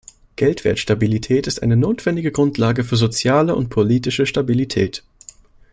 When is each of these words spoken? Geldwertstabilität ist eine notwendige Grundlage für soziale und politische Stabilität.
Geldwertstabilität 0.35 1.45
ist 1.45 1.61
eine 1.61 1.77
notwendige 1.77 2.31
Grundlage 2.31 2.83
für 2.83 2.95
soziale 2.95 3.53
und 3.55 3.69
politische 3.69 4.25
Stabilität. 4.25 5.03